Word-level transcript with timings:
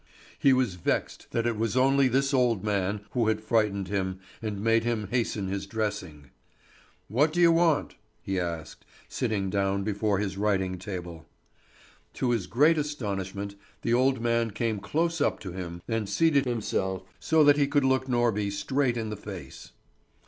He 0.39 0.51
was 0.51 0.73
vexed 0.73 1.27
that 1.29 1.45
it 1.45 1.55
was 1.55 1.77
only 1.77 2.07
this 2.07 2.33
old 2.33 2.63
man 2.63 3.01
who 3.11 3.27
had 3.27 3.39
frightened 3.39 3.87
him 3.87 4.19
and 4.41 4.59
made 4.59 4.83
him 4.83 5.07
hasten 5.11 5.47
his 5.47 5.67
dressing. 5.67 6.31
"What 7.07 7.31
do 7.31 7.39
you 7.39 7.51
want?" 7.51 7.93
he 8.23 8.39
asked, 8.39 8.83
sitting 9.07 9.51
down 9.51 9.83
before 9.83 10.17
his 10.17 10.37
writing 10.37 10.79
table. 10.79 11.27
To 12.15 12.31
his 12.31 12.47
great 12.47 12.79
astonishment 12.79 13.53
the 13.83 13.93
old 13.93 14.19
man 14.19 14.49
came 14.49 14.79
close 14.79 15.21
up 15.21 15.39
to 15.41 15.51
him 15.51 15.83
and 15.87 16.09
seated 16.09 16.45
himself 16.45 17.03
so 17.19 17.43
that 17.43 17.57
he 17.57 17.67
could 17.67 17.83
look 17.85 18.07
Norby 18.07 18.49
straight 18.51 18.97
in 18.97 19.11
the 19.11 19.15
face. 19.17 19.71